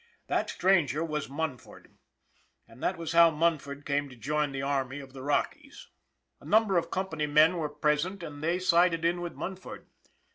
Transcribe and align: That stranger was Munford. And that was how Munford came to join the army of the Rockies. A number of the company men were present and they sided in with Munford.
That 0.25 0.49
stranger 0.49 1.03
was 1.05 1.29
Munford. 1.29 1.95
And 2.67 2.81
that 2.81 2.97
was 2.97 3.11
how 3.11 3.29
Munford 3.29 3.85
came 3.85 4.09
to 4.09 4.15
join 4.15 4.51
the 4.51 4.63
army 4.63 4.99
of 4.99 5.13
the 5.13 5.21
Rockies. 5.21 5.89
A 6.39 6.45
number 6.45 6.75
of 6.79 6.85
the 6.85 6.89
company 6.89 7.27
men 7.27 7.57
were 7.57 7.69
present 7.69 8.23
and 8.23 8.41
they 8.43 8.57
sided 8.57 9.05
in 9.05 9.21
with 9.21 9.35
Munford. 9.35 9.85